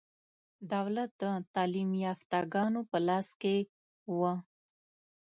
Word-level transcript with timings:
دولت 0.73 1.09
د 1.21 1.23
تعلیم 1.53 1.89
یافته 2.05 2.37
ګانو 2.53 2.81
په 2.91 2.97
لاس 3.07 3.27
کې 3.41 3.57
و. 4.17 4.19